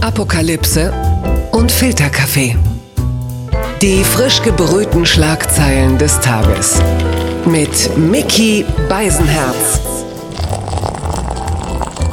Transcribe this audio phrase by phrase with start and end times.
[0.00, 0.92] Apokalypse
[1.50, 2.56] und Filterkaffee.
[3.82, 6.80] Die frisch gebrühten Schlagzeilen des Tages.
[7.44, 9.80] Mit Mickey Beisenherz.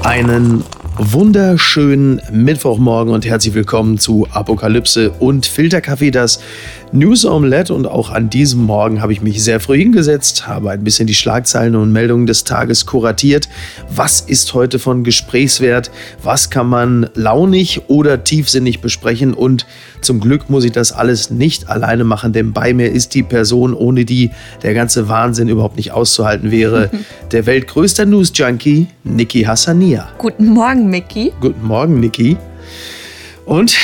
[0.04, 0.64] Einen
[0.98, 6.40] wunderschönen Mittwochmorgen und herzlich willkommen zu Apokalypse und Filterkaffee, das
[6.92, 7.74] News Omelette.
[7.74, 11.14] Und auch an diesem Morgen habe ich mich sehr früh hingesetzt, habe ein bisschen die
[11.14, 13.50] Schlagzeilen und Meldungen des Tages kuratiert.
[13.90, 15.92] Was ist heute von Gesprächswert?
[16.24, 19.34] Was kann man launig oder tiefsinnig besprechen?
[19.34, 19.66] Und
[20.02, 23.74] zum Glück muss ich das alles nicht alleine machen, denn bei mir ist die Person,
[23.74, 24.32] ohne die
[24.64, 26.90] der ganze Wahnsinn überhaupt nicht auszuhalten wäre.
[27.32, 30.10] der weltgrößte News-Junkie, Niki Hassania.
[30.18, 31.34] Guten Morgen, Mickey.
[31.42, 32.38] Guten Morgen, Niki.
[33.46, 33.78] Und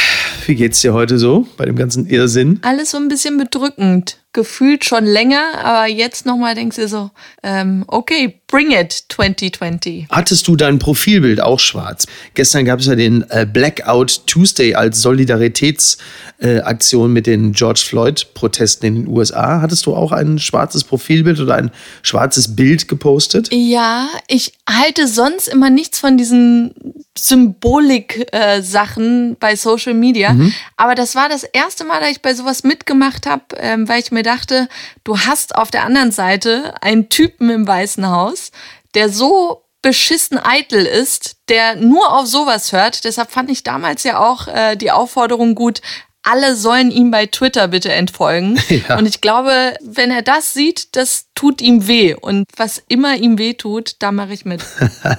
[0.48, 2.60] wie geht's dir heute so bei dem ganzen Irrsinn?
[2.62, 4.21] Alles so ein bisschen bedrückend.
[4.34, 7.12] Gefühlt schon länger, aber jetzt nochmal denkst du so,
[7.44, 10.08] ähm, okay, bring it 2020.
[10.10, 12.08] Hattest du dein Profilbild auch schwarz?
[12.34, 18.88] Gestern gab es ja den äh, Blackout Tuesday als Solidaritätsaktion äh, mit den George Floyd-Protesten
[18.88, 19.62] in den USA.
[19.62, 23.50] Hattest du auch ein schwarzes Profilbild oder ein schwarzes Bild gepostet?
[23.52, 26.74] Ja, ich halte sonst immer nichts von diesen
[27.18, 30.34] Symbolik-Sachen äh, bei Social Media.
[30.34, 30.54] Mhm.
[30.78, 34.12] Aber das war das erste Mal, dass ich bei sowas mitgemacht habe, ähm, weil ich
[34.12, 34.68] mir dachte,
[35.04, 38.52] du hast auf der anderen Seite einen Typen im Weißen Haus,
[38.94, 43.04] der so beschissen eitel ist, der nur auf sowas hört.
[43.04, 45.82] Deshalb fand ich damals ja auch äh, die Aufforderung gut,
[46.24, 48.60] alle sollen ihm bei Twitter bitte entfolgen.
[48.88, 48.98] Ja.
[48.98, 52.16] Und ich glaube, wenn er das sieht, das tut ihm weh.
[52.16, 54.64] Und was immer ihm weh tut, da mache ich mit.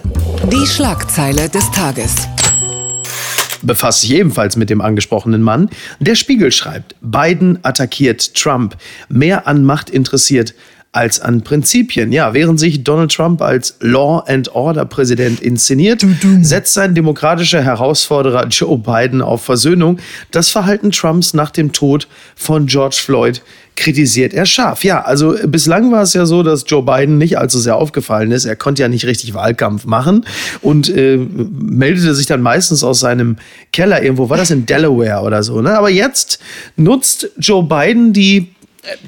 [0.45, 2.29] Die Schlagzeile des Tages
[3.63, 5.71] befasst sich ebenfalls mit dem angesprochenen Mann.
[6.01, 8.77] Der Spiegel schreibt, Biden attackiert Trump.
[9.09, 10.55] Mehr an Macht interessiert
[10.93, 12.13] als an Prinzipien.
[12.13, 16.05] Ja, während sich Donald Trump als Law and Order Präsident inszeniert,
[16.43, 19.99] setzt sein demokratischer Herausforderer Joe Biden auf Versöhnung.
[20.33, 23.43] Das Verhalten Trumps nach dem Tod von George Floyd
[23.75, 24.85] kritisiert er scharf.
[24.85, 28.45] Ja, also bislang war es ja so, dass Joe Biden nicht allzu sehr aufgefallen ist.
[28.45, 30.27] Er konnte ja nicht richtig Wahlkampf machen
[30.61, 33.37] und äh, meldete sich dann meistens aus seinem
[33.73, 34.29] Keller irgendwo.
[34.29, 35.63] War das in Delaware oder so?
[35.63, 35.77] Ne?
[35.77, 36.39] Aber jetzt
[36.77, 38.49] nutzt Joe Biden die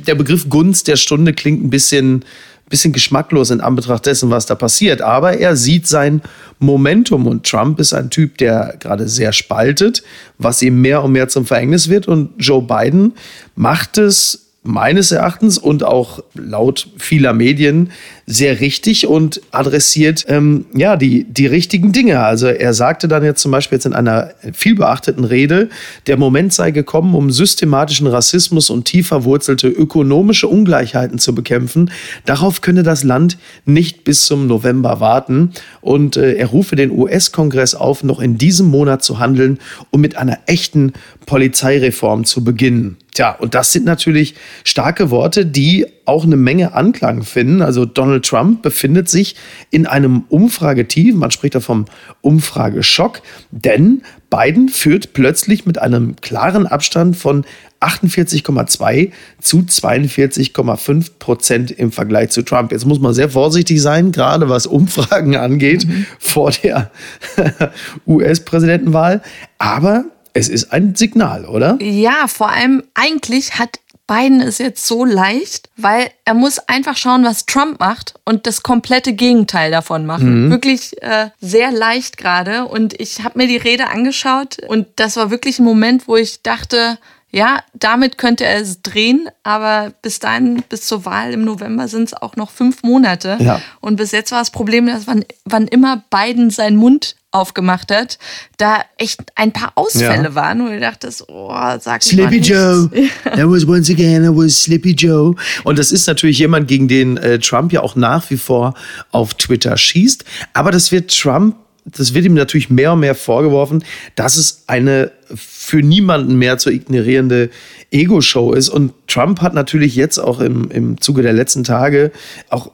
[0.07, 2.25] der Begriff Gunst der Stunde klingt ein bisschen,
[2.69, 5.03] bisschen geschmacklos in Anbetracht dessen, was da passiert.
[5.03, 6.23] Aber er sieht sein
[6.59, 10.03] Momentum und Trump ist ein Typ, der gerade sehr spaltet,
[10.39, 12.09] was ihm mehr und mehr zum Verhängnis wird.
[12.09, 13.15] Und Joe Biden
[13.57, 17.91] macht es meines Erachtens und auch laut vieler Medien
[18.27, 22.21] sehr richtig und adressiert ähm, ja die, die richtigen Dinge.
[22.21, 25.69] Also er sagte dann jetzt zum Beispiel jetzt in einer vielbeachteten Rede,
[26.07, 31.91] der Moment sei gekommen, um systematischen Rassismus und tief verwurzelte ökonomische Ungleichheiten zu bekämpfen.
[32.25, 33.37] Darauf könne das Land
[33.67, 35.51] nicht bis zum November warten.
[35.81, 39.59] Und äh, er rufe den US-Kongress auf, noch in diesem Monat zu handeln,
[39.91, 40.93] um mit einer echten
[41.27, 42.97] Polizeireform zu beginnen.
[43.15, 47.63] Tja, und das sind natürlich starke Worte, die auch eine Menge Anklang finden.
[47.63, 49.37] Also Donald Trump befindet sich
[49.71, 51.15] in einem Umfragetief.
[51.15, 51.85] Man spricht da vom
[52.23, 57.45] Umfrageschock, denn Biden führt plötzlich mit einem klaren Abstand von
[57.81, 62.73] 48,2 zu 42,5 Prozent im Vergleich zu Trump.
[62.73, 66.07] Jetzt muss man sehr vorsichtig sein, gerade was Umfragen angeht mhm.
[66.19, 66.91] vor der
[68.07, 69.23] US-Präsidentenwahl.
[69.59, 71.79] Aber es ist ein Signal, oder?
[71.81, 77.25] Ja, vor allem eigentlich hat Biden es jetzt so leicht, weil er muss einfach schauen,
[77.25, 80.47] was Trump macht und das komplette Gegenteil davon machen.
[80.47, 80.51] Mhm.
[80.51, 82.67] Wirklich äh, sehr leicht gerade.
[82.67, 86.43] Und ich habe mir die Rede angeschaut und das war wirklich ein Moment, wo ich
[86.43, 86.99] dachte,
[87.31, 92.05] ja, damit könnte er es drehen, aber bis dahin, bis zur Wahl im November sind
[92.05, 93.39] es auch noch fünf Monate.
[93.41, 93.61] Ja.
[93.81, 98.19] Und bis jetzt war das Problem, dass wann, wann immer Biden seinen Mund aufgemacht hat,
[98.57, 100.35] da echt ein paar Ausfälle ja.
[100.35, 102.89] waren, wo du dachtest, oh, sag Slippy Joe.
[103.25, 105.35] That was once again, that was Slippy Joe.
[105.65, 108.75] Und das ist natürlich jemand, gegen den äh, Trump ja auch nach wie vor
[109.11, 110.25] auf Twitter schießt.
[110.53, 111.57] Aber das wird Trump
[111.87, 113.85] das wird ihm natürlich mehr und mehr vorgeworfen,
[114.15, 117.51] dass es eine für niemanden mehr zu ignorierende
[117.91, 118.71] Ego-Show ist.
[118.71, 122.11] Und Trump hat natürlich jetzt auch im, im Zuge der letzten Tage
[122.49, 122.71] auch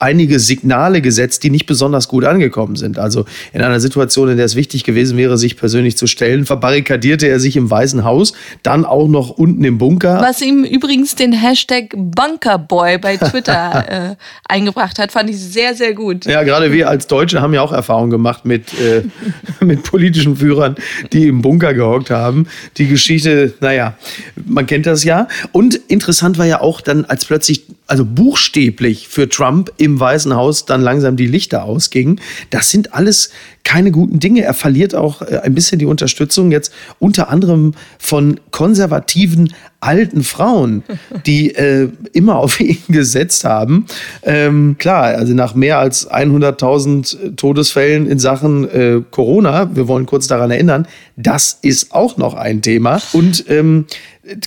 [0.00, 2.98] einige Signale gesetzt, die nicht besonders gut angekommen sind.
[2.98, 7.28] Also in einer Situation, in der es wichtig gewesen wäre, sich persönlich zu stellen, verbarrikadierte
[7.28, 8.32] er sich im Weißen Haus,
[8.62, 10.20] dann auch noch unten im Bunker.
[10.22, 14.16] Was ihm übrigens den Hashtag Bunkerboy bei Twitter äh,
[14.48, 16.24] eingebracht hat, fand ich sehr, sehr gut.
[16.24, 19.02] Ja, gerade wir als Deutsche haben ja auch Erfahrungen gemacht mit, äh,
[19.64, 20.76] mit politischen Führern,
[21.12, 22.46] die im Bunker gehockt haben.
[22.78, 23.98] Die Geschichte, naja,
[24.46, 25.28] man kennt das ja.
[25.52, 30.64] Und interessant war ja auch dann, als plötzlich, also buchstäblich für Trump im Weißen Haus
[30.64, 32.20] dann langsam die Lichter ausgingen.
[32.50, 33.30] Das sind alles
[33.64, 34.42] keine guten Dinge.
[34.42, 40.84] Er verliert auch äh, ein bisschen die Unterstützung jetzt unter anderem von konservativen alten Frauen,
[41.26, 43.86] die äh, immer auf ihn gesetzt haben.
[44.22, 50.28] Ähm, klar, also nach mehr als 100.000 Todesfällen in Sachen äh, Corona, wir wollen kurz
[50.28, 50.86] daran erinnern,
[51.16, 53.00] das ist auch noch ein Thema.
[53.12, 53.86] Und ähm,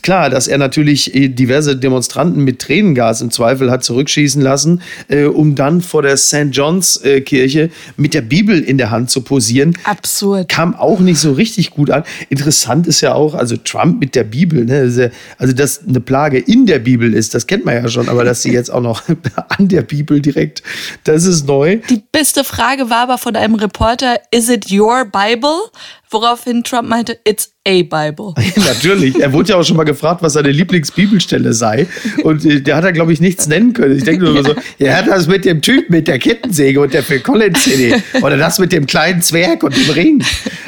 [0.01, 5.25] klar, dass er natürlich äh, diverse Demonstranten mit Tränengas im Zweifel hat zurückschießen lassen, äh,
[5.25, 6.47] um dann vor der St.
[6.51, 9.77] John's äh, Kirche mit der Bibel in der Hand zu posieren.
[9.83, 10.49] Absurd.
[10.49, 12.03] Kam auch nicht so richtig gut an.
[12.29, 15.11] Interessant ist ja auch, also Trump mit der Bibel, ne?
[15.37, 18.41] also dass eine Plage in der Bibel ist, das kennt man ja schon, aber dass
[18.41, 19.03] sie jetzt auch noch
[19.49, 20.63] an der Bibel direkt,
[21.03, 21.79] das ist neu.
[21.89, 25.69] Die beste Frage war aber von einem Reporter, is it your Bible?
[26.13, 28.33] Woraufhin Trump meinte, it's a Bible.
[28.55, 29.19] Natürlich.
[29.19, 31.87] Er wurde ja auch schon mal gefragt, was seine Lieblingsbibelstelle sei.
[32.23, 33.97] Und äh, der hat er, glaube ich, nichts nennen können.
[33.97, 34.43] Ich denke nur ja.
[34.43, 37.95] so, er hat das mit dem Typ mit der Kettensäge und der Phil Collins CD.
[38.21, 40.23] Oder das mit dem kleinen Zwerg und dem Ring.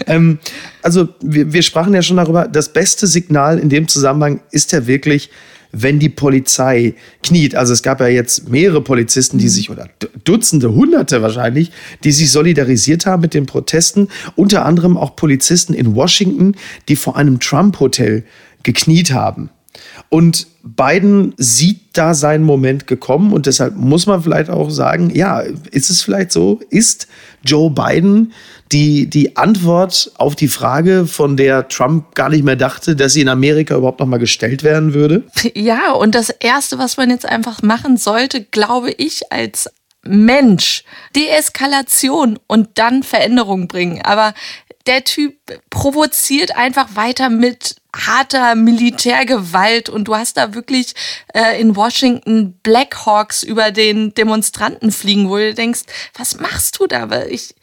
[0.07, 0.39] Ähm,
[0.81, 4.87] also, wir, wir sprachen ja schon darüber, das beste Signal in dem Zusammenhang ist ja
[4.87, 5.29] wirklich,
[5.77, 7.55] wenn die Polizei kniet.
[7.55, 9.89] Also es gab ja jetzt mehrere Polizisten, die sich, oder
[10.23, 11.71] Dutzende, Hunderte wahrscheinlich,
[12.03, 14.07] die sich solidarisiert haben mit den Protesten.
[14.35, 16.55] Unter anderem auch Polizisten in Washington,
[16.87, 18.23] die vor einem Trump-Hotel
[18.63, 19.49] gekniet haben.
[20.09, 25.39] Und Biden sieht da seinen Moment gekommen und deshalb muss man vielleicht auch sagen, ja,
[25.71, 26.59] ist es vielleicht so?
[26.69, 27.07] Ist
[27.43, 28.33] Joe Biden
[28.71, 33.21] die, die Antwort auf die Frage, von der Trump gar nicht mehr dachte, dass sie
[33.21, 35.23] in Amerika überhaupt noch mal gestellt werden würde?
[35.53, 39.69] Ja, und das Erste, was man jetzt einfach machen sollte, glaube ich, als
[40.03, 40.83] Mensch,
[41.15, 44.01] Deeskalation und dann Veränderung bringen.
[44.03, 44.33] Aber
[44.87, 45.35] der Typ
[45.69, 50.93] provoziert einfach weiter mit harter Militärgewalt und du hast da wirklich
[51.33, 55.81] äh, in Washington Blackhawks über den Demonstranten fliegen, wo du denkst,
[56.13, 57.09] was machst du da?
[57.09, 57.55] Weil ich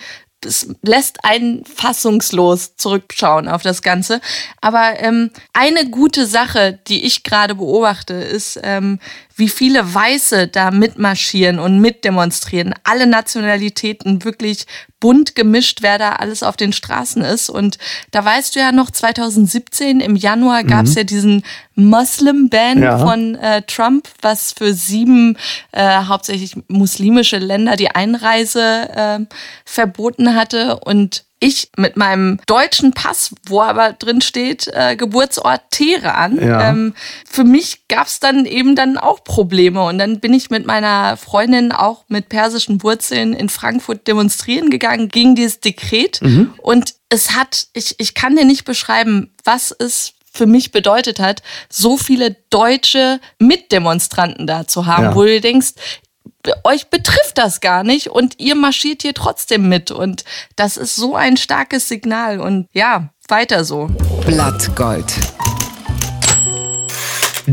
[0.45, 4.21] es lässt einen fassungslos zurückschauen auf das Ganze.
[4.61, 8.99] Aber ähm, eine gute Sache, die ich gerade beobachte, ist, ähm,
[9.37, 12.75] wie viele Weiße da mitmarschieren und mitdemonstrieren.
[12.85, 14.67] Alle Nationalitäten wirklich
[15.01, 17.51] bunt gemischt, wer da alles auf den Straßen ist.
[17.51, 17.79] Und
[18.13, 20.99] da weißt du ja noch, 2017 im Januar gab es mhm.
[20.99, 21.43] ja diesen
[21.75, 22.99] Muslim-Ban ja.
[22.99, 25.37] von äh, Trump, was für sieben
[25.73, 29.19] äh, hauptsächlich muslimische Länder die Einreise äh,
[29.65, 30.79] verboten hatte.
[30.79, 36.71] Und ich mit meinem deutschen Pass, wo aber drin steht, äh, Geburtsort Teheran, ja.
[36.71, 36.95] ähm,
[37.29, 39.83] für mich gab es dann eben dann auch Probleme.
[39.83, 45.09] Und dann bin ich mit meiner Freundin auch mit persischen Wurzeln in Frankfurt demonstrieren gegangen
[45.09, 46.23] gegen dieses Dekret.
[46.23, 46.55] Mhm.
[46.59, 51.43] Und es hat, ich, ich kann dir nicht beschreiben, was es für mich bedeutet hat,
[51.69, 55.15] so viele deutsche Mitdemonstranten da zu haben, ja.
[55.15, 55.73] wo du denkst,
[56.65, 59.91] euch betrifft das gar nicht und ihr marschiert hier trotzdem mit.
[59.91, 60.25] Und
[60.57, 62.41] das ist so ein starkes Signal.
[62.41, 63.89] Und ja, weiter so.
[64.27, 65.13] Blattgold.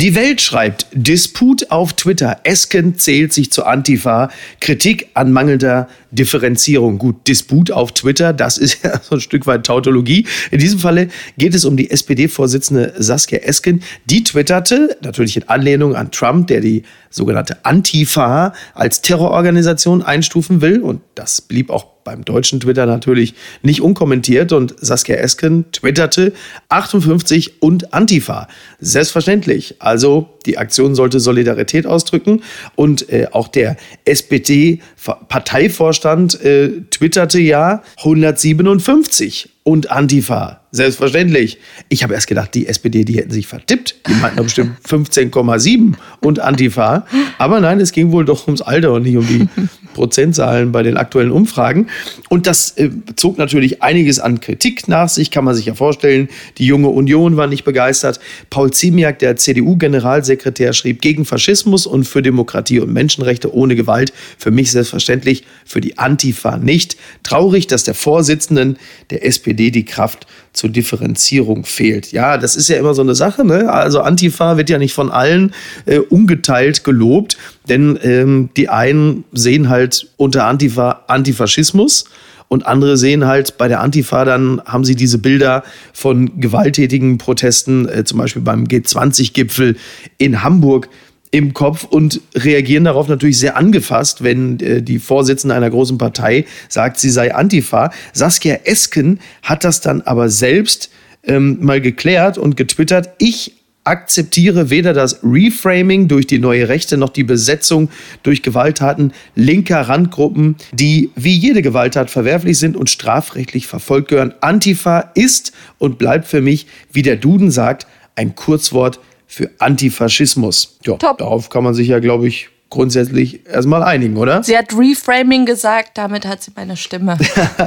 [0.01, 2.39] Die Welt schreibt, Disput auf Twitter.
[2.45, 4.29] Esken zählt sich zu Antifa.
[4.61, 6.97] Kritik an mangelnder Differenzierung.
[6.99, 10.25] Gut, Disput auf Twitter, das ist ja so ein Stück weit Tautologie.
[10.51, 13.83] In diesem Falle geht es um die SPD-Vorsitzende Saskia Esken.
[14.05, 20.79] Die twitterte, natürlich in Anlehnung an Trump, der die sogenannte Antifa als Terrororganisation einstufen will.
[20.79, 26.33] Und das blieb auch beim deutschen Twitter natürlich nicht unkommentiert und Saskia Esken twitterte
[26.69, 28.47] 58 und Antifa.
[28.79, 29.75] Selbstverständlich.
[29.77, 32.41] Also die Aktion sollte Solidarität ausdrücken
[32.75, 40.58] und äh, auch der SPD-Parteivorstand äh, twitterte ja 157 und Antifa.
[40.71, 41.57] Selbstverständlich.
[41.89, 43.95] Ich habe erst gedacht, die SPD, die hätten sich vertippt.
[44.07, 47.07] Die meinten bestimmt 15,7 und Antifa.
[47.39, 49.47] Aber nein, es ging wohl doch ums Alter und nicht um die
[49.95, 51.87] Prozentzahlen bei den aktuellen Umfragen.
[52.29, 56.29] Und das äh, zog natürlich einiges an Kritik nach sich, kann man sich ja vorstellen.
[56.59, 58.19] Die junge Union war nicht begeistert.
[58.51, 64.13] Paul Ziemiak, der CDU-Generalsekretär, schrieb gegen Faschismus und für Demokratie und Menschenrechte ohne Gewalt.
[64.37, 66.95] Für mich selbstverständlich, für die Antifa nicht.
[67.23, 68.77] Traurig, dass der Vorsitzenden
[69.09, 70.27] der SPD die Kraft
[70.59, 72.11] zur Differenzierung fehlt.
[72.11, 73.45] Ja, das ist ja immer so eine Sache.
[73.45, 73.71] Ne?
[73.71, 75.53] Also Antifa wird ja nicht von allen
[75.85, 77.37] äh, ungeteilt gelobt,
[77.69, 82.05] denn ähm, die einen sehen halt unter Antifa Antifaschismus
[82.49, 85.63] und andere sehen halt bei der Antifa, dann haben sie diese Bilder
[85.93, 89.77] von gewalttätigen Protesten, äh, zum Beispiel beim G20-Gipfel
[90.17, 90.89] in Hamburg
[91.31, 96.45] im Kopf und reagieren darauf natürlich sehr angefasst, wenn äh, die Vorsitzende einer großen Partei
[96.69, 97.91] sagt, sie sei Antifa.
[98.13, 100.89] Saskia Esken hat das dann aber selbst
[101.23, 103.09] ähm, mal geklärt und getwittert.
[103.19, 107.89] Ich akzeptiere weder das Reframing durch die neue Rechte noch die Besetzung
[108.23, 114.33] durch Gewalttaten linker Randgruppen, die wie jede Gewalttat verwerflich sind und strafrechtlich verfolgt gehören.
[114.41, 120.79] Antifa ist und bleibt für mich, wie der Duden sagt, ein Kurzwort für Antifaschismus.
[120.85, 121.19] Ja, Top.
[121.19, 124.43] darauf kann man sich ja, glaube ich, grundsätzlich erstmal einigen, oder?
[124.43, 127.17] Sie hat Reframing gesagt, damit hat sie meine Stimme.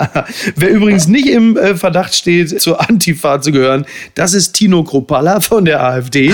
[0.56, 5.40] Wer übrigens nicht im äh, Verdacht steht, zur Antifa zu gehören, das ist Tino Kropalla
[5.40, 6.32] von der AfD.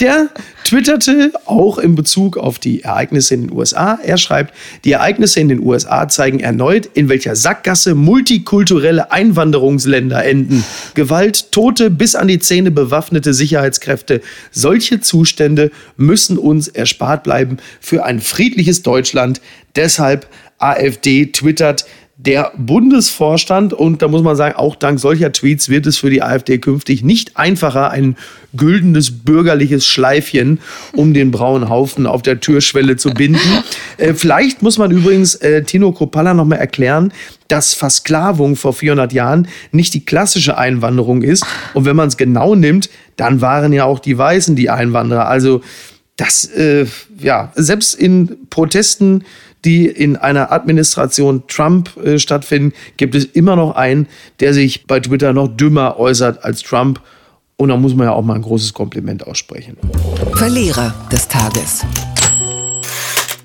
[0.00, 0.28] Der
[0.68, 3.98] twitterte auch in Bezug auf die Ereignisse in den USA.
[4.02, 4.52] Er schreibt,
[4.84, 10.64] die Ereignisse in den USA zeigen erneut, in welcher Sackgasse multikulturelle Einwanderungsländer enden.
[10.92, 14.20] Gewalt, Tote, bis an die Zähne bewaffnete Sicherheitskräfte.
[14.50, 19.40] Solche Zustände müssen uns erspart bleiben für ein friedliches Deutschland.
[19.74, 20.26] Deshalb
[20.58, 21.86] AfD twittert,
[22.20, 26.20] der Bundesvorstand, und da muss man sagen, auch dank solcher Tweets wird es für die
[26.20, 28.16] AfD künftig nicht einfacher, ein
[28.56, 30.58] güldenes bürgerliches Schleifchen
[30.94, 33.62] um den braunen Haufen auf der Türschwelle zu binden.
[33.98, 37.12] äh, vielleicht muss man übrigens äh, Tino Kropalla noch mal erklären,
[37.46, 41.46] dass Versklavung vor 400 Jahren nicht die klassische Einwanderung ist.
[41.72, 45.28] Und wenn man es genau nimmt, dann waren ja auch die Weißen die Einwanderer.
[45.28, 45.60] Also
[46.16, 46.86] das, äh,
[47.20, 49.24] ja, selbst in Protesten,
[49.64, 54.06] die in einer Administration Trump äh, stattfinden, gibt es immer noch einen,
[54.40, 57.00] der sich bei Twitter noch dümmer äußert als Trump.
[57.56, 59.76] Und da muss man ja auch mal ein großes Kompliment aussprechen.
[60.34, 61.84] Verlierer des Tages.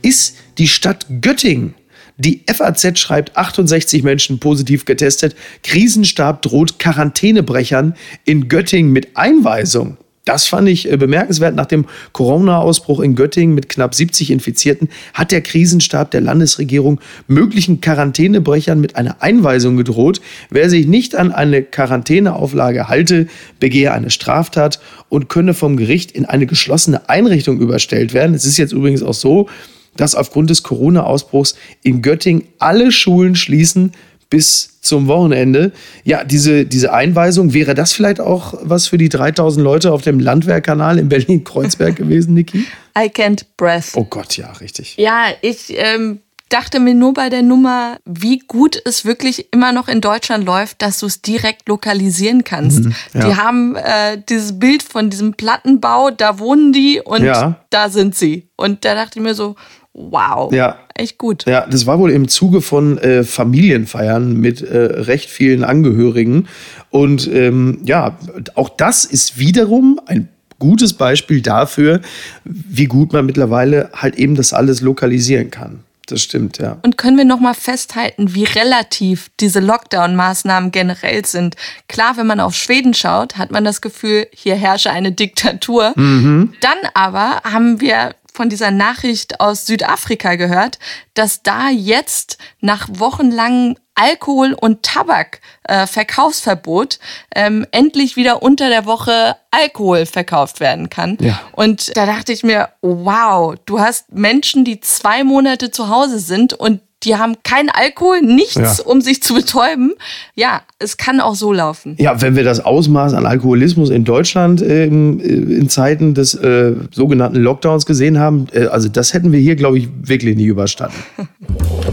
[0.01, 1.74] Ist die Stadt Göttingen.
[2.17, 5.36] Die FAZ schreibt 68 Menschen positiv getestet.
[5.63, 9.98] Krisenstab droht Quarantänebrechern in Göttingen mit Einweisung.
[10.25, 11.53] Das fand ich äh, bemerkenswert.
[11.53, 17.82] Nach dem Corona-Ausbruch in Göttingen mit knapp 70 Infizierten hat der Krisenstab der Landesregierung möglichen
[17.82, 20.22] Quarantänebrechern mit einer Einweisung gedroht.
[20.50, 23.27] Wer sich nicht an eine Quarantäneauflage halte,
[23.60, 28.34] begehe eine Straftat und könne vom Gericht in eine geschlossene Einrichtung überstellt werden.
[28.34, 29.50] Es ist jetzt übrigens auch so,
[29.98, 33.92] dass aufgrund des Corona-Ausbruchs in Göttingen alle Schulen schließen
[34.34, 35.72] bis zum Wochenende.
[36.04, 40.20] Ja, diese, diese Einweisung, wäre das vielleicht auch was für die 3000 Leute auf dem
[40.20, 42.66] Landwehrkanal in Berlin-Kreuzberg gewesen, Niki?
[42.98, 43.92] I can't breath.
[43.94, 44.98] Oh Gott, ja, richtig.
[44.98, 46.22] Ja, ich ähm,
[46.53, 50.81] dachte mir nur bei der Nummer, wie gut es wirklich immer noch in Deutschland läuft,
[50.81, 52.86] dass du es direkt lokalisieren kannst.
[52.86, 53.27] Mhm, ja.
[53.27, 57.60] Die haben äh, dieses Bild von diesem Plattenbau, da wohnen die und Ja.
[57.69, 58.50] da sind sie.
[58.55, 59.55] Und da dachte ich mir so,
[59.93, 60.77] wow, Ja.
[60.95, 61.45] echt gut.
[61.45, 66.48] Ja, das war wohl im Zuge von äh, Familienfeiern mit äh, recht vielen Angehörigen.
[66.89, 68.17] Und ähm, ja,
[68.55, 70.29] auch das ist wiederum ein
[70.60, 72.01] gutes Beispiel dafür,
[72.45, 75.81] wie gut man mittlerweile halt eben das alles lokalisieren kann.
[76.07, 76.77] Das stimmt, ja.
[76.83, 81.55] Und können wir noch mal festhalten, wie relativ diese Lockdown-Maßnahmen generell sind?
[81.88, 85.93] Klar, wenn man auf Schweden schaut, hat man das Gefühl, hier herrsche eine Diktatur.
[85.95, 90.80] Dann aber haben wir von dieser Nachricht aus Südafrika gehört,
[91.13, 97.00] dass da jetzt nach wochenlangem Alkohol- und Tabak-Verkaufsverbot
[97.36, 101.20] ähm, endlich wieder unter der Woche Alkohol verkauft werden kann.
[101.22, 101.40] Ja.
[101.52, 106.54] Und da dachte ich mir, wow, du hast Menschen, die zwei Monate zu Hause sind
[106.54, 108.75] und die haben keinen Alkohol, nichts, Ja.
[108.86, 109.93] um sich zu betäuben.
[110.36, 111.95] Ja, es kann auch so laufen.
[112.00, 116.74] Ja, wenn wir das Ausmaß an Alkoholismus in Deutschland ähm, äh, in Zeiten des äh,
[116.91, 120.98] sogenannten Lockdowns gesehen haben, äh, also das hätten wir hier, glaube ich, wirklich nie überstanden.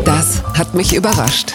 [0.05, 1.53] Das hat mich überrascht.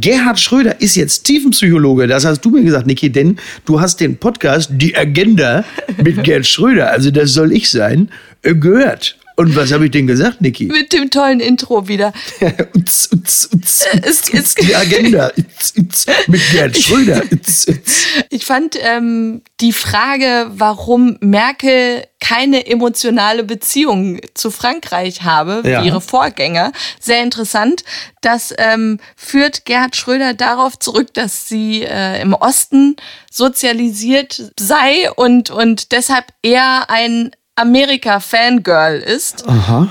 [0.00, 2.06] Gerhard Schröder ist jetzt Tiefenpsychologe.
[2.06, 5.64] Das hast du mir gesagt, Niki, denn du hast den Podcast Die Agenda
[6.02, 8.08] mit Gerd Schröder, also das soll ich sein,
[8.42, 9.18] äh, gehört.
[9.40, 10.66] Und was habe ich denn gesagt, Niki?
[10.66, 12.12] Mit dem tollen Intro wieder.
[12.76, 17.22] Utz, es- utz, es- utz, die Agenda utz, utz, mit Gerd Schröder.
[17.32, 18.04] Utz, utz.
[18.28, 25.82] Ich fand ähm, die Frage, warum Merkel keine emotionale Beziehung zu Frankreich habe, Ja.
[25.82, 27.82] wie ihre Vorgänger, sehr interessant.
[28.20, 32.96] Das ähm, führt Gerhard Schröder darauf zurück, dass sie äh, im Osten
[33.30, 39.44] sozialisiert sei und, und deshalb eher ein Amerika-Fangirl ist.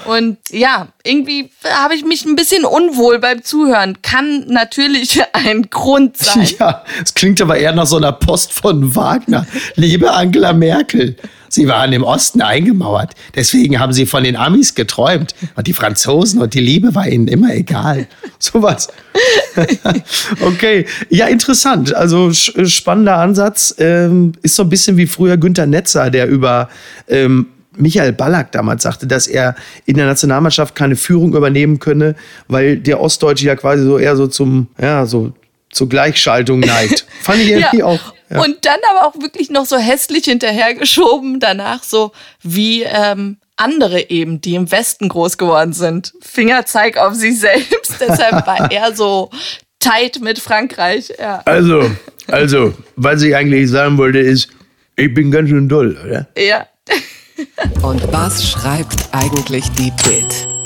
[0.06, 4.02] Und ja, irgendwie habe ich mich ein bisschen unwohl beim Zuhören.
[4.02, 6.48] Kann natürlich ein Grund sein.
[6.60, 9.46] Ja, es klingt aber eher nach so einer Post von Wagner.
[9.76, 11.16] Liebe Angela Merkel,
[11.50, 13.16] Sie waren im Osten eingemauert.
[13.36, 15.36] Deswegen haben Sie von den Amis geträumt.
[15.56, 18.08] Und die Franzosen und die Liebe war Ihnen immer egal.
[18.40, 18.88] Sowas.
[20.42, 20.86] okay.
[21.10, 21.94] Ja, interessant.
[21.94, 23.76] Also spannender Ansatz.
[23.80, 26.70] Ähm, ist so ein bisschen wie früher Günter Netzer, der über
[27.08, 27.48] ähm,
[27.80, 32.16] Michael Ballack damals sagte, dass er in der Nationalmannschaft keine Führung übernehmen könne,
[32.48, 35.34] weil der Ostdeutsche ja quasi so eher so zum, ja, so
[35.72, 37.06] zur Gleichschaltung neigt.
[37.22, 38.42] Fand ich irgendwie auch Ja.
[38.42, 42.12] Und dann aber auch wirklich noch so hässlich hinterhergeschoben, danach so
[42.44, 46.14] wie ähm, andere eben, die im Westen groß geworden sind.
[46.22, 47.96] Fingerzeig auf sich selbst.
[48.00, 49.30] Deshalb war er so
[49.80, 51.12] tight mit Frankreich.
[51.20, 51.42] Ja.
[51.46, 51.90] Also,
[52.28, 54.50] also, was ich eigentlich sagen wollte, ist,
[54.96, 56.28] ich bin ganz schön doll, oder?
[56.38, 56.68] ja.
[57.82, 60.59] Und was schreibt eigentlich die Bild?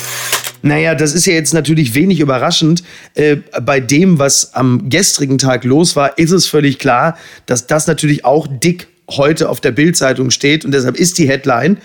[0.63, 2.84] Naja, das ist ja jetzt natürlich wenig überraschend.
[3.15, 7.86] Äh, bei dem, was am gestrigen Tag los war, ist es völlig klar, dass das
[7.86, 10.63] natürlich auch dick heute auf der Bildzeitung steht.
[10.63, 11.77] Und deshalb ist die Headline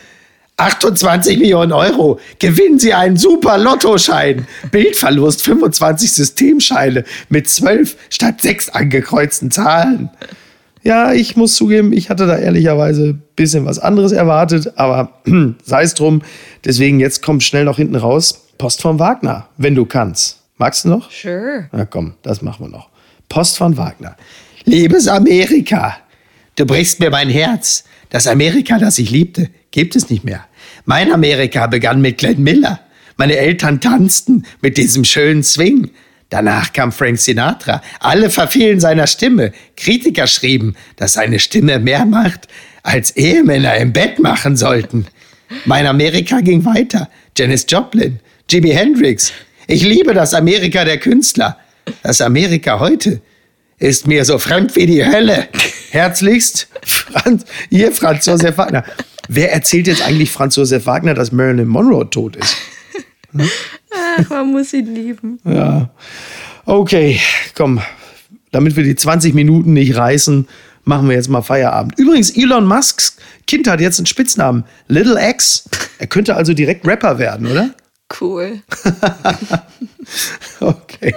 [0.59, 2.21] 28 Millionen Euro.
[2.39, 4.47] Gewinnen Sie einen super Lottoschein.
[4.71, 10.09] Bildverlust 25 Systemscheine mit 12 statt 6 angekreuzten Zahlen.
[10.85, 15.21] Ja, ich muss zugeben, ich hatte da ehrlicherweise ein bisschen was anderes erwartet, aber
[15.65, 16.23] sei es drum.
[16.65, 18.48] Deswegen jetzt kommt schnell noch hinten raus.
[18.59, 20.43] Post von Wagner, wenn du kannst.
[20.59, 21.11] Magst du noch?
[21.11, 21.69] Sure.
[21.73, 22.89] Na komm, das machen wir noch.
[23.29, 24.17] Post von Wagner.
[24.65, 25.97] Liebes Amerika,
[26.57, 27.85] du brichst mir mein Herz.
[28.11, 30.45] Das Amerika, das ich liebte, gibt es nicht mehr.
[30.85, 32.81] Mein Amerika begann mit Glenn Miller.
[33.17, 35.91] Meine Eltern tanzten mit diesem schönen Swing.
[36.31, 37.81] Danach kam Frank Sinatra.
[38.01, 39.53] Alle verfielen seiner Stimme.
[39.77, 42.49] Kritiker schrieben, dass seine Stimme mehr macht,
[42.83, 45.07] als Ehemänner im Bett machen sollten.
[45.65, 47.09] Mein Amerika ging weiter.
[47.37, 49.33] Janis Joplin, Jimi Hendrix.
[49.67, 51.59] Ich liebe das Amerika der Künstler.
[52.03, 53.21] Das Amerika heute
[53.79, 55.49] ist mir so fremd wie die Hölle.
[55.91, 58.85] Herzlichst, Franz, ihr Franz Josef Wagner.
[59.29, 62.57] Wer erzählt jetzt eigentlich Franz Josef Wagner, dass Marilyn Monroe tot ist?
[63.91, 65.39] Ach, man muss ihn lieben.
[65.45, 65.91] Ja.
[66.65, 67.21] Okay,
[67.55, 67.83] komm.
[68.51, 70.49] Damit wir die 20 Minuten nicht reißen,
[70.85, 71.99] machen wir jetzt mal Feierabend.
[71.99, 74.65] Übrigens, Elon Musks Kind hat jetzt einen Spitznamen.
[74.89, 75.69] Little X.
[75.99, 77.75] Er könnte also direkt Rapper werden, oder?
[78.21, 78.61] Cool.
[80.61, 81.15] Okay.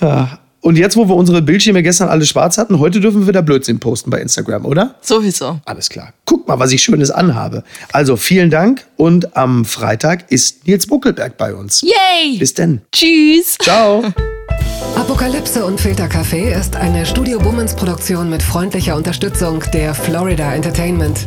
[0.00, 0.38] Ja.
[0.62, 3.80] Und jetzt, wo wir unsere Bildschirme gestern alle schwarz hatten, heute dürfen wir wieder Blödsinn
[3.80, 4.96] posten bei Instagram, oder?
[5.00, 5.58] Sowieso.
[5.64, 6.12] Alles klar.
[6.26, 7.64] Guck mal, was ich Schönes anhabe.
[7.92, 11.80] Also vielen Dank und am Freitag ist Nils Buckelberg bei uns.
[11.80, 12.36] Yay!
[12.38, 12.82] Bis denn.
[12.92, 13.56] Tschüss.
[13.58, 14.04] Ciao.
[14.96, 21.26] Apokalypse und Filtercafé ist eine Studio Bummens Produktion mit freundlicher Unterstützung der Florida Entertainment.